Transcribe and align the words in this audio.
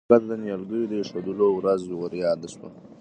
ارمان 0.03 0.11
کاکا 0.19 0.25
ته 0.27 0.29
د 0.29 0.41
نیالګیو 0.43 0.89
د 0.89 0.93
ایښودلو 0.99 1.47
ورځ 1.57 1.81
وریاده 1.89 2.47
شوه. 2.53 2.69